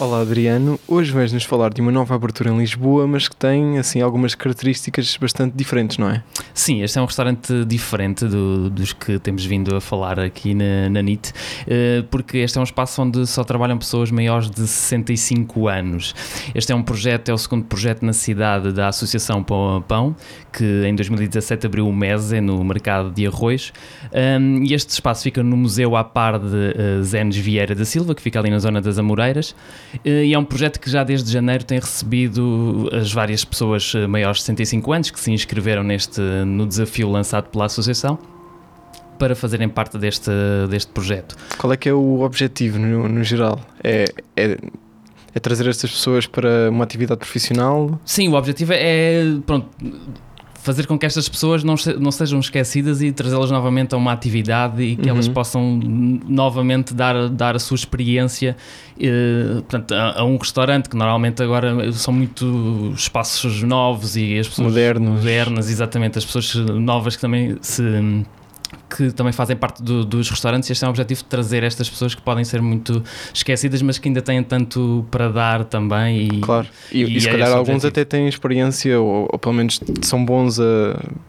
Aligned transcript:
Olá 0.00 0.20
Adriano, 0.20 0.78
hoje 0.86 1.10
vais-nos 1.10 1.42
falar 1.42 1.74
de 1.74 1.80
uma 1.80 1.90
nova 1.90 2.14
abertura 2.14 2.50
em 2.50 2.56
Lisboa, 2.56 3.04
mas 3.08 3.26
que 3.26 3.34
tem 3.34 3.78
assim 3.78 4.00
algumas 4.00 4.32
características 4.32 5.16
bastante 5.16 5.56
diferentes, 5.56 5.98
não 5.98 6.08
é? 6.08 6.22
Sim, 6.54 6.84
este 6.84 7.00
é 7.00 7.02
um 7.02 7.04
restaurante 7.04 7.64
diferente 7.64 8.24
do, 8.24 8.70
dos 8.70 8.92
que 8.92 9.18
temos 9.18 9.44
vindo 9.44 9.74
a 9.74 9.80
falar 9.80 10.20
aqui 10.20 10.54
na, 10.54 10.88
na 10.88 11.02
NIT, 11.02 11.32
eh, 11.66 12.04
porque 12.12 12.38
este 12.38 12.58
é 12.58 12.60
um 12.60 12.64
espaço 12.64 13.02
onde 13.02 13.26
só 13.26 13.42
trabalham 13.42 13.76
pessoas 13.76 14.12
maiores 14.12 14.48
de 14.48 14.68
65 14.68 15.66
anos. 15.66 16.14
Este 16.54 16.70
é 16.70 16.76
um 16.76 16.82
projeto, 16.84 17.30
é 17.30 17.34
o 17.34 17.38
segundo 17.38 17.64
projeto 17.64 18.04
na 18.04 18.12
cidade 18.12 18.72
da 18.72 18.86
Associação 18.86 19.42
Pão 19.42 19.78
a 19.78 19.80
Pão, 19.80 20.14
que 20.52 20.84
em 20.86 20.94
2017 20.94 21.66
abriu 21.66 21.88
o 21.88 21.92
MESE 21.92 22.40
no 22.40 22.62
mercado 22.62 23.10
de 23.10 23.26
arroz, 23.26 23.72
e 24.64 24.72
este 24.72 24.90
espaço 24.90 25.24
fica 25.24 25.42
no 25.42 25.56
Museu 25.56 25.96
à 25.96 26.04
par 26.04 26.38
de 26.38 26.46
uh, 26.46 27.02
Zenes 27.02 27.36
Vieira 27.36 27.74
da 27.74 27.84
Silva, 27.84 28.14
que 28.14 28.22
fica 28.22 28.38
ali 28.38 28.48
na 28.48 28.60
zona 28.60 28.80
das 28.80 28.96
Amoreiras, 28.96 29.56
eh, 29.87 29.87
e 30.04 30.32
é 30.34 30.38
um 30.38 30.44
projeto 30.44 30.78
que 30.78 30.90
já 30.90 31.04
desde 31.04 31.32
janeiro 31.32 31.64
tem 31.64 31.78
recebido 31.78 32.88
as 32.92 33.12
várias 33.12 33.44
pessoas 33.44 33.92
eh, 33.94 34.06
maiores 34.06 34.38
de 34.38 34.44
65 34.44 34.92
anos 34.92 35.10
que 35.10 35.18
se 35.18 35.30
inscreveram 35.30 35.82
neste, 35.82 36.20
no 36.20 36.66
desafio 36.66 37.10
lançado 37.10 37.48
pela 37.50 37.66
Associação 37.66 38.18
para 39.18 39.34
fazerem 39.34 39.68
parte 39.68 39.98
deste, 39.98 40.30
deste 40.70 40.92
projeto. 40.92 41.36
Qual 41.58 41.72
é 41.72 41.76
que 41.76 41.88
é 41.88 41.92
o 41.92 42.20
objetivo 42.20 42.78
no, 42.78 43.08
no 43.08 43.24
geral? 43.24 43.60
É, 43.82 44.04
é, 44.36 44.56
é 45.34 45.40
trazer 45.40 45.68
estas 45.68 45.90
pessoas 45.90 46.26
para 46.26 46.70
uma 46.70 46.84
atividade 46.84 47.18
profissional? 47.18 48.00
Sim, 48.04 48.28
o 48.28 48.34
objetivo 48.34 48.72
é, 48.74 49.24
pronto, 49.44 49.68
fazer 50.68 50.86
com 50.86 50.98
que 50.98 51.06
estas 51.06 51.26
pessoas 51.30 51.64
não, 51.64 51.76
não 51.98 52.12
sejam 52.12 52.38
esquecidas 52.38 53.00
e 53.00 53.10
trazê-las 53.10 53.50
novamente 53.50 53.94
a 53.94 53.96
uma 53.96 54.12
atividade 54.12 54.82
e 54.82 54.96
que 54.96 55.08
uhum. 55.08 55.14
elas 55.14 55.26
possam 55.26 55.80
novamente 56.28 56.92
dar, 56.92 57.30
dar 57.30 57.56
a 57.56 57.58
sua 57.58 57.74
experiência 57.74 58.54
eh, 59.00 59.54
portanto, 59.54 59.94
a, 59.94 60.20
a, 60.20 60.24
um 60.24 60.36
restaurante 60.36 60.90
que 60.90 60.96
normalmente 60.96 61.42
agora 61.42 61.90
são 61.92 62.12
muito 62.12 62.92
espaços 62.94 63.62
novos 63.62 64.14
e 64.14 64.38
as 64.38 64.46
pessoas 64.46 64.68
modernos, 64.68 65.08
modernas, 65.08 65.70
exatamente, 65.70 66.18
as 66.18 66.24
pessoas 66.26 66.54
novas 66.54 67.16
que 67.16 67.22
também 67.22 67.56
se 67.62 67.82
que 68.88 69.12
também 69.12 69.32
fazem 69.32 69.56
parte 69.56 69.82
do, 69.82 70.04
dos 70.04 70.30
restaurantes. 70.30 70.70
Este 70.70 70.84
é 70.84 70.86
um 70.86 70.90
objetivo 70.90 71.22
de 71.22 71.26
trazer 71.26 71.62
estas 71.62 71.88
pessoas 71.88 72.14
que 72.14 72.22
podem 72.22 72.44
ser 72.44 72.62
muito 72.62 73.02
esquecidas, 73.32 73.82
mas 73.82 73.98
que 73.98 74.08
ainda 74.08 74.22
têm 74.22 74.42
tanto 74.42 75.06
para 75.10 75.28
dar 75.28 75.64
também. 75.64 76.28
E, 76.28 76.40
claro, 76.40 76.66
e, 76.90 77.04
e, 77.04 77.16
e 77.16 77.20
se 77.20 77.28
é 77.28 77.32
calhar 77.32 77.50
alguns 77.50 77.84
objetivo. 77.84 77.88
até 77.88 78.04
têm 78.04 78.28
experiência, 78.28 78.98
ou, 78.98 79.28
ou, 79.30 79.38
pelo 79.38 79.54
menos 79.54 79.80
são 80.02 80.24
bons 80.24 80.58
a, 80.58 80.64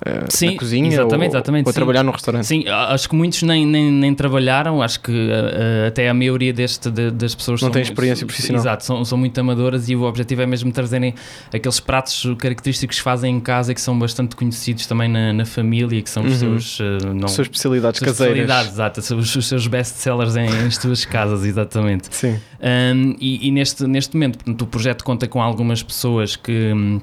a 0.06 0.26
Sim, 0.30 0.52
na 0.52 0.58
cozinha 0.58 0.88
exatamente, 0.88 1.32
ou, 1.32 1.38
exatamente, 1.38 1.66
ou 1.66 1.72
a 1.72 1.74
trabalhar 1.74 2.04
no 2.04 2.12
restaurante. 2.12 2.46
Sim, 2.46 2.66
acho 2.68 3.10
que 3.10 3.16
muitos 3.16 3.44
nem, 3.44 3.66
nem, 3.66 3.92
nem 3.92 4.16
trabalharam, 4.16 4.82
acho 4.82 5.02
que 5.02 5.12
uh, 5.12 5.88
até 5.88 6.10
a 6.10 6.14
maioria 6.14 6.54
deste, 6.54 6.90
de, 6.90 7.12
das 7.12 7.36
pessoas 7.36 7.62
não 7.62 7.70
tem 7.70 7.82
experiência 7.82 8.26
profissional. 8.26 8.62
Exato, 8.62 8.86
são, 8.86 9.04
são 9.04 9.18
muito 9.18 9.38
amadoras 9.40 9.90
e 9.90 9.96
o 9.96 10.04
objetivo 10.04 10.42
é 10.42 10.46
mesmo 10.46 10.72
trazerem 10.72 11.14
aqueles 11.54 11.80
pratos 11.80 12.26
característicos 12.38 12.98
que 12.98 13.04
fazem 13.04 13.36
em 13.36 13.40
casa 13.40 13.72
e 13.72 13.76
que 13.76 13.82
são 13.82 13.98
bastante 13.98 14.36
conhecidos 14.36 14.86
também 14.86 15.10
na, 15.10 15.34
na 15.34 15.46
família, 15.46 16.02
que 16.02 16.10
são 16.10 16.24
os 16.24 16.42
uhum. 16.42 16.60
seus. 16.60 16.80
Uh, 16.80 17.14
não, 17.14 17.28
suas 17.28 17.49
especialidades 17.50 18.00
caseiras. 18.00 18.38
Especialidades, 18.38 18.74
exato, 18.74 19.00
os, 19.16 19.36
os 19.36 19.48
seus 19.48 19.68
best-sellers 19.68 20.36
em, 20.36 20.46
em 20.46 20.72
suas 20.72 21.06
casas, 21.06 21.44
exatamente. 21.44 22.08
Sim. 22.14 22.40
Um, 22.62 23.16
e, 23.20 23.48
e 23.48 23.52
neste, 23.52 23.86
neste 23.88 24.16
momento, 24.16 24.38
portanto, 24.38 24.62
o 24.62 24.68
projeto 24.68 25.04
conta 25.04 25.28
com 25.28 25.42
algumas 25.42 25.82
pessoas 25.84 26.36
que 26.36 26.74
hum, 26.74 27.02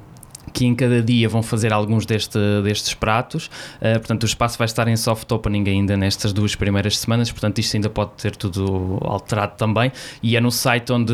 que 0.57 0.65
em 0.65 0.75
cada 0.75 1.03
dia 1.03 1.29
vão 1.29 1.43
fazer 1.43 1.71
alguns 1.71 2.07
deste, 2.07 2.39
destes 2.65 2.95
pratos. 2.95 3.51
Uh, 3.77 3.99
portanto, 3.99 4.23
o 4.23 4.27
espaço 4.27 4.57
vai 4.57 4.65
estar 4.65 4.89
em 4.89 4.97
soft 4.97 5.31
opening 5.31 5.69
ainda 5.69 5.99
nestas 5.99 6.33
duas 6.33 6.55
primeiras 6.55 6.97
semanas, 6.97 7.31
portanto, 7.31 7.59
isto 7.59 7.77
ainda 7.77 7.91
pode 7.91 8.13
ter 8.13 8.35
tudo 8.35 8.97
alterado 9.03 9.53
também. 9.59 9.93
E 10.23 10.35
é 10.35 10.41
no 10.41 10.51
site 10.51 10.91
onde 10.95 11.13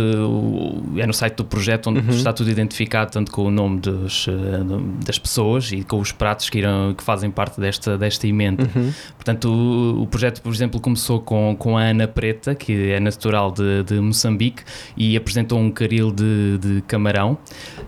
é 0.97 1.05
no 1.05 1.13
site 1.13 1.35
do 1.35 1.45
projeto 1.45 1.91
onde 1.91 1.99
uhum. 1.99 2.11
está 2.11 2.33
tudo 2.33 2.51
identificado, 2.51 3.11
tanto 3.11 3.33
com 3.33 3.43
o 3.43 3.51
nome 3.51 3.81
dos, 3.81 4.29
uh, 4.29 4.33
das 5.05 5.19
pessoas 5.19 5.73
e 5.73 5.83
com 5.83 5.99
os 5.99 6.13
pratos 6.13 6.49
que, 6.49 6.59
irão, 6.59 6.95
que 6.95 7.03
fazem 7.03 7.29
parte 7.29 7.61
desta, 7.61 7.99
desta 7.99 8.29
emenda. 8.29 8.71
Uhum. 8.73 8.93
Portanto, 9.17 9.49
o, 9.51 10.03
o, 10.03 10.07
projeto, 10.07 10.41
por 10.41 10.53
exemplo, 10.53 10.81
começou 10.81 11.21
com, 11.21 11.57
com 11.59 11.77
a 11.77 11.83
Ana 11.83 12.07
Preta, 12.07 12.55
que 12.55 12.93
é 12.93 13.01
natural 13.01 13.51
de, 13.51 13.83
de 13.83 13.95
Moçambique, 13.99 14.63
e 14.97 15.17
apresentou 15.17 15.59
um 15.59 15.69
caril 15.69 16.13
de, 16.13 16.59
de 16.59 16.83
camarão. 16.83 17.37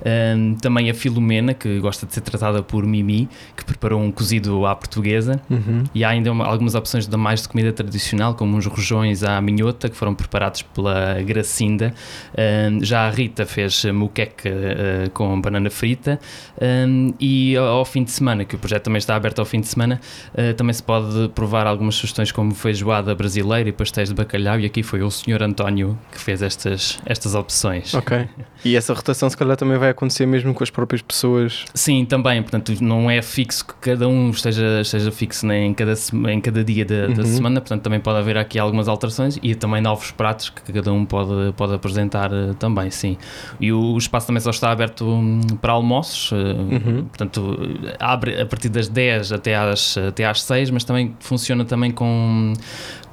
Um, 0.04 0.56
também 0.56 0.90
a 0.90 0.94
Filomena 0.94 1.43
que 1.52 1.80
gosta 1.80 2.06
de 2.06 2.14
ser 2.14 2.20
tratada 2.20 2.62
por 2.62 2.86
Mimi, 2.86 3.28
que 3.56 3.64
preparou 3.64 4.00
um 4.00 4.10
cozido 4.10 4.64
à 4.64 4.74
portuguesa. 4.74 5.40
Uhum. 5.50 5.84
E 5.94 6.04
há 6.04 6.10
ainda 6.10 6.30
uma, 6.30 6.46
algumas 6.46 6.74
opções 6.74 7.06
de 7.06 7.16
mais 7.16 7.42
de 7.42 7.48
comida 7.48 7.72
tradicional, 7.72 8.34
como 8.34 8.56
uns 8.56 8.66
rojões 8.66 9.22
à 9.22 9.40
minhota, 9.40 9.88
que 9.88 9.96
foram 9.96 10.14
preparados 10.14 10.62
pela 10.62 11.20
Gracinda. 11.22 11.92
Um, 12.38 12.84
já 12.84 13.06
a 13.06 13.10
Rita 13.10 13.44
fez 13.44 13.84
muqueca 13.86 14.48
uh, 14.48 15.10
com 15.10 15.40
banana 15.40 15.70
frita. 15.70 16.20
Um, 16.60 17.12
e 17.18 17.56
ao 17.56 17.84
fim 17.84 18.04
de 18.04 18.10
semana, 18.10 18.44
que 18.44 18.54
o 18.54 18.58
projeto 18.58 18.84
também 18.84 18.98
está 18.98 19.16
aberto 19.16 19.40
ao 19.40 19.44
fim 19.44 19.60
de 19.60 19.66
semana, 19.66 20.00
uh, 20.34 20.54
também 20.54 20.72
se 20.72 20.82
pode 20.82 21.28
provar 21.30 21.66
algumas 21.66 21.96
sugestões 21.96 22.30
como 22.30 22.54
feijoada 22.54 23.14
brasileira 23.14 23.68
e 23.68 23.72
pastéis 23.72 24.08
de 24.08 24.14
bacalhau. 24.14 24.60
E 24.60 24.66
aqui 24.66 24.82
foi 24.82 25.02
o 25.02 25.10
Sr. 25.10 25.42
António 25.42 25.98
que 26.12 26.20
fez 26.20 26.42
estas, 26.42 26.98
estas 27.04 27.34
opções. 27.34 27.92
Ok. 27.94 28.28
E 28.64 28.76
essa 28.76 28.94
rotação, 28.94 29.28
se 29.28 29.36
calhar, 29.36 29.56
também 29.56 29.76
vai 29.78 29.90
acontecer 29.90 30.26
mesmo 30.26 30.54
com 30.54 30.62
as 30.62 30.70
próprias 30.70 31.02
pessoas 31.02 31.33
pessoas. 31.34 31.64
Sim, 31.74 32.04
também, 32.04 32.42
portanto, 32.42 32.72
não 32.80 33.10
é 33.10 33.20
fixo 33.20 33.66
que 33.66 33.74
cada 33.74 34.08
um 34.08 34.30
esteja, 34.30 34.80
esteja 34.80 35.10
fixo 35.10 35.46
né, 35.46 35.64
em, 35.64 35.74
cada, 35.74 35.94
em 36.30 36.40
cada 36.40 36.64
dia 36.64 36.84
da, 36.84 37.06
uhum. 37.06 37.14
da, 37.14 37.24
semana, 37.24 37.60
portanto, 37.60 37.82
também 37.82 38.00
pode 38.00 38.18
haver 38.18 38.36
aqui 38.36 38.58
algumas 38.58 38.88
alterações 38.88 39.38
e 39.42 39.54
também 39.54 39.80
novos 39.80 40.10
pratos 40.10 40.50
que 40.50 40.72
cada 40.72 40.92
um 40.92 41.04
pode, 41.04 41.52
pode 41.54 41.74
apresentar 41.74 42.32
uh, 42.32 42.54
também, 42.54 42.90
sim. 42.90 43.16
E 43.60 43.72
o, 43.72 43.96
espaço 43.96 44.26
também 44.26 44.40
só 44.40 44.50
está 44.50 44.70
aberto 44.70 45.06
um, 45.06 45.40
para 45.60 45.72
almoços, 45.72 46.32
uh, 46.32 46.36
uhum. 46.36 47.04
portanto, 47.04 47.58
abre 47.98 48.40
a 48.40 48.46
partir 48.46 48.68
das 48.68 48.88
10 48.88 49.32
até 49.32 49.56
às, 49.56 49.96
até 49.96 50.24
às 50.24 50.42
6, 50.42 50.70
mas 50.70 50.84
também 50.84 51.14
funciona 51.20 51.64
também 51.64 51.90
com 51.90 52.52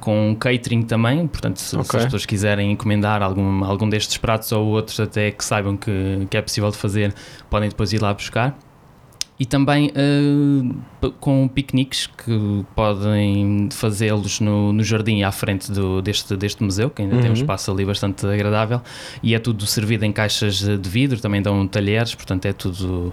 com 0.02 0.34
catering 0.34 0.82
também, 0.82 1.28
portanto, 1.28 1.58
se, 1.58 1.76
okay. 1.76 1.88
se, 1.88 1.96
as 1.96 2.04
pessoas 2.06 2.26
quiserem 2.26 2.72
encomendar 2.72 3.22
algum, 3.22 3.64
algum 3.64 3.88
destes 3.88 4.16
pratos 4.16 4.50
ou 4.50 4.66
outros, 4.66 4.98
até 4.98 5.30
que 5.30 5.44
saibam 5.44 5.76
que, 5.76 6.26
que 6.28 6.36
é 6.36 6.42
possível 6.42 6.72
de 6.72 6.76
fazer, 6.76 7.14
podem 7.48 7.68
depois 7.68 7.92
ir 7.92 8.01
lá 8.02 8.12
buscar. 8.12 8.58
E 9.40 9.46
também 9.46 9.90
uh, 9.90 11.10
com 11.18 11.48
piqueniques 11.48 12.06
que 12.06 12.64
podem 12.76 13.68
fazê-los 13.72 14.38
no, 14.38 14.72
no 14.72 14.84
jardim 14.84 15.22
à 15.22 15.32
frente 15.32 15.72
do, 15.72 16.00
deste, 16.00 16.36
deste 16.36 16.62
museu, 16.62 16.90
que 16.90 17.02
ainda 17.02 17.16
uhum. 17.16 17.20
tem 17.20 17.30
um 17.30 17.34
uhum. 17.34 17.40
espaço 17.40 17.70
ali 17.72 17.84
bastante 17.84 18.24
agradável, 18.24 18.80
e 19.20 19.34
é 19.34 19.38
tudo 19.40 19.66
servido 19.66 20.04
em 20.04 20.12
caixas 20.12 20.58
de 20.58 20.88
vidro, 20.88 21.20
também 21.20 21.42
dão 21.42 21.66
talheres, 21.66 22.14
portanto 22.14 22.46
é 22.46 22.52
tudo 22.52 23.12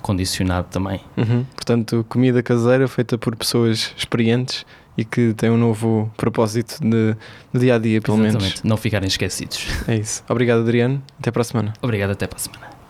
condicionado 0.00 0.68
também. 0.70 1.00
Uhum. 1.16 1.44
Portanto, 1.54 2.06
comida 2.08 2.42
caseira 2.42 2.86
feita 2.88 3.18
por 3.18 3.36
pessoas 3.36 3.92
experientes 3.98 4.64
e 4.96 5.04
que 5.04 5.34
tem 5.34 5.50
um 5.50 5.58
novo 5.58 6.10
propósito 6.16 6.78
de, 6.80 7.14
no 7.52 7.60
dia 7.60 7.74
a 7.74 7.78
dia, 7.78 8.00
pelo 8.00 8.16
Exatamente. 8.18 8.42
menos. 8.42 8.62
Não 8.62 8.76
ficarem 8.76 9.08
esquecidos. 9.08 9.66
É 9.86 9.96
isso. 9.96 10.24
Obrigado, 10.28 10.60
Adriano. 10.60 11.02
Até 11.18 11.30
para 11.30 11.42
a 11.42 11.44
semana. 11.44 11.74
Obrigado, 11.82 12.12
até 12.12 12.26
para 12.26 12.36
a 12.36 12.40
semana. 12.40 12.75